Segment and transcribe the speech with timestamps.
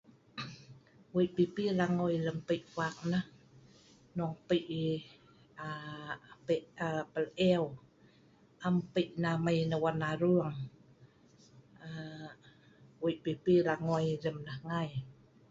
[1.13, 3.25] Wei' pipi langoi lem pei' hawk nah,
[4.13, 4.89] hnong Pei' ai
[5.67, 6.13] aa
[6.45, 7.71] Pei' aa pel eu',
[8.67, 10.51] am Pei' nah mai wan arung,
[11.85, 12.27] aa
[13.03, 14.89] wei' pipi langoi lem nah ngai.